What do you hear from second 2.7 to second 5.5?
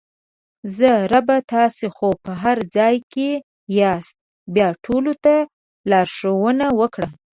ځای کې یاست بیا ټولو ته